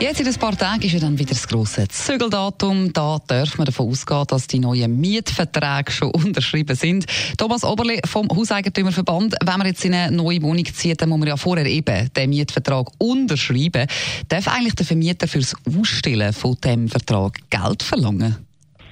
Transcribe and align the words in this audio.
Jetzt 0.00 0.20
in 0.20 0.26
ein 0.26 0.34
paar 0.34 0.58
Tagen 0.58 0.82
ist 0.82 0.92
ja 0.92 0.98
dann 0.98 1.18
wieder 1.18 1.30
das 1.30 1.46
grosse 1.46 1.86
Zügeldatum. 1.86 2.92
Da 2.92 3.18
darf 3.28 3.56
man 3.56 3.64
davon 3.64 3.88
ausgehen, 3.88 4.24
dass 4.28 4.48
die 4.48 4.58
neuen 4.58 5.00
Mietverträge 5.00 5.92
schon 5.92 6.10
unterschrieben 6.14 6.74
sind. 6.74 7.06
Thomas 7.38 7.64
Oberle 7.64 8.00
vom 8.04 8.28
Hauseigentümerverband. 8.28 9.36
Wenn 9.40 9.58
man 9.58 9.66
jetzt 9.68 9.84
in 9.84 9.94
eine 9.94 10.14
neue 10.14 10.42
Wohnung 10.42 10.64
zieht, 10.64 11.00
dann 11.00 11.08
muss 11.08 11.20
man 11.20 11.28
ja 11.28 11.36
vorher 11.36 11.66
eben 11.66 12.12
den 12.12 12.30
Mietvertrag 12.30 12.88
unterschreiben. 12.98 13.86
Darf 14.28 14.48
eigentlich 14.48 14.74
der 14.74 14.84
Vermieter 14.84 15.28
fürs 15.28 15.54
Ausstellen 15.64 16.32
von 16.32 16.56
dem 16.62 16.88
Vertrag 16.88 17.38
Geld 17.48 17.82
verlangen? 17.84 18.36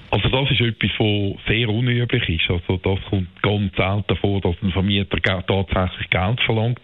Also 0.09 0.29
das 0.29 0.51
ist 0.51 0.61
etwas, 0.61 0.91
was 0.99 1.45
sehr 1.47 1.67
unüblich 1.67 2.29
ist. 2.29 2.49
Also 2.49 2.77
das 2.77 2.99
kommt 3.09 3.41
ganz 3.41 3.75
selten 3.75 4.15
vor, 4.21 4.39
dass 4.39 4.55
ein 4.61 4.71
Vermieter 4.71 5.17
tatsächlich 5.19 6.09
Geld 6.09 6.39
verlangt. 6.45 6.79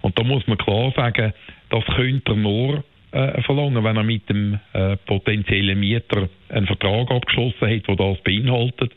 Und 0.00 0.18
da 0.18 0.24
muss 0.24 0.46
man 0.48 0.58
klar 0.58 0.92
sagen, 0.96 1.32
das 1.70 1.84
könnte 1.94 2.32
er 2.32 2.36
nur 2.36 2.84
äh, 3.12 3.42
verlangen, 3.42 3.84
wenn 3.84 3.96
er 3.96 4.02
mit 4.02 4.28
dem 4.28 4.58
äh, 4.72 4.96
potenziellen 4.96 5.78
Mieter 5.78 6.28
einen 6.48 6.66
Vertrag 6.66 7.10
abgeschlossen 7.10 7.68
hat, 7.68 7.86
der 7.86 7.96
das 7.96 8.18
beinhaltet. 8.24 8.92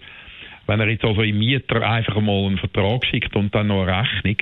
Wenn 0.67 0.79
er 0.79 0.89
jetzt 0.89 1.03
also 1.03 1.21
im 1.21 1.37
Mieter 1.37 1.81
einfach 1.87 2.19
mal 2.21 2.45
einen 2.45 2.57
Vertrag 2.57 3.05
schickt 3.05 3.35
und 3.35 3.53
dann 3.53 3.67
noch 3.67 3.83
eine 3.83 4.01
Rechnung, 4.01 4.37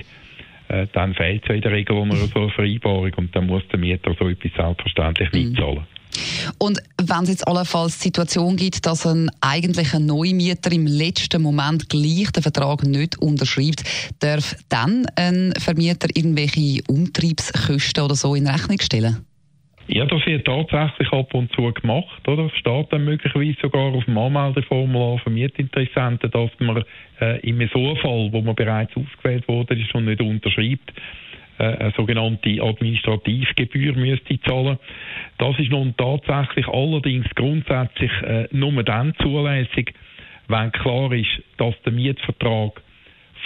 äh, 0.68 0.86
dann 0.92 1.14
fehlt 1.14 1.44
es 1.44 1.54
in 1.54 1.60
der 1.60 1.72
Regel 1.72 1.96
unter 1.96 2.16
so 2.16 2.40
eine 2.40 2.50
Vereinbarung 2.50 3.12
und 3.16 3.36
dann 3.36 3.46
muss 3.46 3.62
der 3.68 3.78
Mieter 3.78 4.14
so 4.18 4.28
etwas 4.28 4.52
selbstverständlich 4.56 5.32
mhm. 5.32 5.38
nicht 5.38 5.56
zahlen. 5.56 5.86
Und 6.58 6.78
wenn 7.02 7.24
es 7.24 7.30
jetzt 7.30 7.48
allenfalls 7.48 7.98
die 7.98 8.04
Situation 8.04 8.56
gibt, 8.56 8.86
dass 8.86 9.06
ein 9.06 9.30
eigentlicher 9.40 9.98
Neumieter 9.98 10.70
im 10.70 10.86
letzten 10.86 11.42
Moment 11.42 11.88
gleich 11.88 12.30
den 12.30 12.42
Vertrag 12.42 12.84
nicht 12.84 13.20
unterschreibt, 13.20 13.82
darf 14.20 14.54
dann 14.68 15.06
ein 15.16 15.52
Vermieter 15.58 16.08
irgendwelche 16.14 16.82
Umtriebskosten 16.86 18.04
oder 18.04 18.14
so 18.14 18.34
in 18.34 18.46
Rechnung 18.46 18.78
stellen? 18.80 19.26
Ja, 19.86 20.06
das 20.06 20.24
wird 20.24 20.46
tatsächlich 20.46 21.12
ab 21.12 21.34
und 21.34 21.52
zu 21.52 21.70
gemacht, 21.72 22.26
oder? 22.26 22.46
Es 22.46 22.56
steht 22.58 22.90
dann 22.90 23.04
möglicherweise 23.04 23.56
sogar 23.60 23.92
auf 23.92 24.04
dem 24.06 24.16
Anmeldeformular 24.16 25.18
für 25.18 25.28
Mietinteressenten, 25.28 26.30
dass 26.30 26.50
man 26.58 26.84
äh, 27.20 27.40
im 27.40 27.68
so 27.68 27.94
Fall, 27.96 28.30
wo 28.32 28.40
man 28.40 28.54
bereits 28.54 28.96
ausgewählt 28.96 29.46
wurde 29.46 29.74
ist 29.74 29.94
und 29.94 30.06
nicht 30.06 30.22
unterschreibt, 30.22 30.90
äh, 31.58 31.64
eine 31.64 31.92
sogenannte 31.96 32.62
Administrativgebühr 32.62 33.94
müsste 33.94 34.40
zahlen. 34.40 34.78
Das 35.36 35.58
ist 35.58 35.70
nun 35.70 35.94
tatsächlich 35.98 36.66
allerdings 36.66 37.26
grundsätzlich 37.34 38.10
äh, 38.22 38.48
nur 38.52 38.82
dann 38.84 39.14
zulässig, 39.20 39.92
wenn 40.48 40.72
klar 40.72 41.12
ist, 41.12 41.42
dass 41.58 41.74
der 41.82 41.92
Mietvertrag 41.92 42.80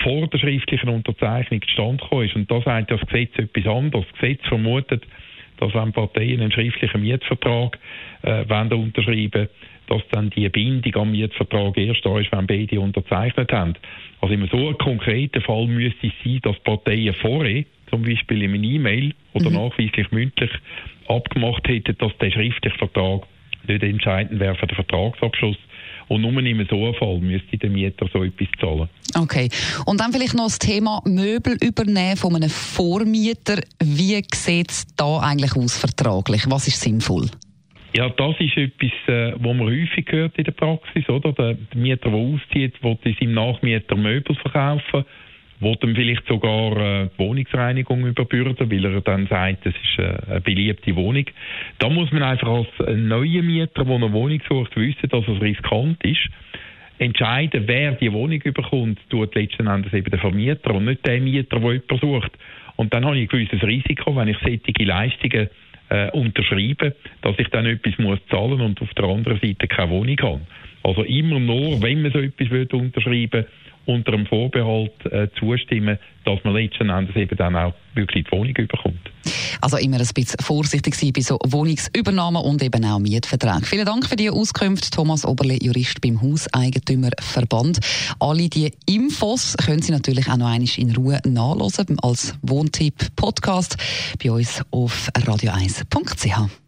vor 0.05 0.28
der 0.28 0.39
schriftlichen 0.39 0.89
Unterzeichnung 0.89 1.62
zustande 1.62 2.03
gekommen 2.03 2.27
ist. 2.27 2.36
Und 2.36 2.50
da 2.50 2.61
sagt 2.62 2.92
das 2.92 3.00
Gesetz 3.00 3.36
etwas 3.39 3.66
anderes. 3.66 4.06
Das 4.12 4.20
Gesetz 4.20 4.47
vermutet, 4.47 5.05
dass 5.59 5.75
wenn 5.75 5.92
Parteien 5.92 6.41
einen 6.41 6.53
schriftlichen 6.53 7.03
Mietvertrag 7.03 7.78
äh, 8.23 8.48
wollen 8.48 8.73
unterschreiben 8.73 9.48
dass 9.89 10.03
dann 10.11 10.31
die 10.31 10.48
Bindung 10.48 10.95
am 11.03 11.12
Mietvertrag 11.12 11.77
erst 11.78 12.05
da 12.05 12.19
ist, 12.19 12.31
wenn 12.31 12.47
beide 12.47 12.81
unterzeichnet 12.81 13.50
haben. 13.53 13.75
Also 14.20 14.34
in 14.34 14.47
so 14.48 14.59
einem 14.59 14.78
konkreten 14.78 15.41
Fall 15.41 15.67
müsste 15.67 16.09
es 16.09 16.12
sein, 16.23 16.41
dass 16.42 16.59
Parteien 16.61 17.15
vorher, 17.15 17.65
zum 17.91 18.03
Beispiel 18.03 18.42
in 18.42 18.55
einer 18.55 18.62
E-Mail 18.62 19.15
oder 19.33 19.50
mhm. 19.50 19.56
nachweislich 19.56 20.11
mündlich, 20.11 20.50
abgemacht 21.09 21.67
hätten, 21.69 21.97
dass 21.98 22.17
der 22.19 22.31
schriftliche 22.31 22.77
Vertrag 22.77 23.22
nicht 23.69 23.83
entscheidend 23.83 24.41
wäre 24.41 24.55
für 24.55 24.66
den 24.66 24.74
Vertragsabschluss. 24.74 25.56
Und 26.08 26.22
nur 26.22 26.33
in 26.42 26.66
so 26.70 26.77
einem 26.77 26.94
Fall 26.94 27.19
müsste 27.19 27.58
der 27.58 27.70
Mieter 27.70 28.09
so 28.12 28.25
etwas 28.25 28.48
zahlen. 28.59 28.88
Okay. 29.15 29.48
Und 29.84 30.00
dann 30.00 30.12
vielleicht 30.12 30.34
noch 30.34 30.44
das 30.44 30.59
Thema 30.59 31.03
Möbel 31.04 31.56
übernehmen 31.62 32.16
von 32.16 32.34
einem 32.34 32.48
Vormieter. 32.48 33.60
Wie 33.82 34.22
sieht 34.34 34.70
es 34.70 34.87
da 34.97 35.19
eigentlich 35.19 35.54
aus 35.54 35.76
vertraglich? 35.76 36.44
Was 36.48 36.66
ist 36.66 36.81
sinnvoll? 36.81 37.26
Ja, 37.94 38.09
das 38.09 38.37
ist 38.38 38.56
etwas, 38.56 38.93
äh, 39.06 39.32
was 39.32 39.56
man 39.56 39.66
häufig 39.66 40.06
hört 40.10 40.37
in 40.38 40.44
der 40.44 40.53
Praxis, 40.53 41.09
oder? 41.09 41.32
Der, 41.32 41.56
Mieter, 41.75 42.10
der 42.10 42.19
auszieht, 42.19 42.82
will 42.82 42.98
seinem 43.04 43.34
Nachmieter 43.34 43.97
Möbel 43.97 44.37
verkaufen 44.37 45.04
will 45.60 45.76
ihm 45.82 45.94
vielleicht 45.94 46.26
sogar 46.26 46.76
äh, 46.76 47.08
die 47.14 47.19
Wohnungsreinigung 47.19 48.06
überbürden, 48.06 48.70
weil 48.70 48.84
er 48.84 49.00
dann 49.00 49.26
sagt, 49.26 49.66
das 49.66 49.74
ist 49.74 49.98
äh, 49.98 50.30
eine 50.30 50.41
beliebte 50.41 50.94
Wohnung. 50.96 51.24
Da 51.78 51.88
muss 51.88 52.12
man 52.12 52.22
einfach 52.22 52.48
als 52.48 52.69
neuer 52.96 53.42
Mieter, 53.42 53.84
der 53.84 53.94
eine 53.94 54.12
Wohnung 54.12 54.41
sucht, 54.48 54.76
wissen, 54.76 55.08
dass 55.08 55.26
es 55.26 55.41
riskant 55.41 56.02
ist. 56.04 56.28
Entscheiden, 56.98 57.64
wer 57.66 57.92
die 57.92 58.12
Wohnung 58.12 58.41
überkommt, 58.42 58.98
tut 59.08 59.34
letzten 59.34 59.69
Endes 59.69 59.92
eben 59.92 60.10
der 60.10 60.19
Vermieter 60.19 60.74
und 60.74 60.84
nicht 60.84 61.06
der 61.06 61.20
Mieter, 61.20 61.60
der 61.60 61.72
jemand 61.72 62.00
sucht. 62.00 62.32
Und 62.76 62.92
dann 62.92 63.04
habe 63.04 63.16
ich 63.16 63.22
ein 63.22 63.28
gewisses 63.28 63.62
Risiko, 63.62 64.14
wenn 64.16 64.28
ich 64.28 64.38
solche 64.38 64.84
Leistungen 64.84 65.48
äh, 65.90 66.10
unterschreibe, 66.10 66.94
dass 67.22 67.38
ich 67.38 67.48
dann 67.48 67.66
etwas 67.66 67.98
muss 67.98 68.19
zahlen 68.30 68.60
und 68.60 68.80
auf 68.82 68.92
der 68.94 69.04
anderen 69.04 69.40
Seite 69.40 69.66
keine 69.66 69.90
Wohnung 69.90 70.16
habe. 70.20 70.40
Also 70.82 71.02
immer 71.02 71.38
nur, 71.38 71.82
wenn 71.82 72.02
man 72.02 72.12
so 72.12 72.20
etwas 72.20 72.48
unterschreiben 72.72 73.32
will, 73.32 73.46
unter 73.88 74.12
dem 74.12 74.26
Vorbehalt 74.26 74.93
äh, 75.06 75.28
zustimmen, 75.38 75.99
dass 76.25 76.38
man 76.44 76.54
letzten 76.54 76.91
Endes 76.91 77.16
eben 77.16 77.37
dann 77.37 77.56
auch 77.56 77.72
wirklich 77.94 78.25
die 78.25 78.32
Wohnung 78.32 78.54
überkommt. 78.54 79.00
Also 79.60 79.78
immer 79.78 79.99
ein 79.99 80.06
bisschen 80.15 80.41
vorsichtig 80.41 80.94
sein 80.94 81.12
bei 81.12 81.22
so 81.22 81.38
Wohnungsübernahmen 81.47 82.43
und 82.43 82.62
eben 82.62 82.84
auch 82.84 82.99
Mietverträgen. 82.99 83.65
Vielen 83.65 83.87
Dank 83.87 84.06
für 84.06 84.16
die 84.16 84.31
Auskunft, 84.31 84.93
Thomas 84.93 85.25
Oberle, 85.25 85.59
Jurist 85.60 86.00
beim 86.03 86.21
Hauseigentümerverband. 86.21 87.78
Alle 88.21 88.49
die 88.49 88.72
Infos 88.87 89.56
können 89.56 89.81
Sie 89.81 89.93
natürlich 89.93 90.28
auch 90.28 90.37
noch 90.37 90.49
einmal 90.49 90.69
in 90.76 90.94
Ruhe 90.94 91.20
nachlesen 91.26 91.99
als 92.00 92.38
Wohntipp-Podcast 92.43 93.76
bei 94.22 94.31
uns 94.31 94.62
auf 94.70 95.09
radio1.ch. 95.15 96.68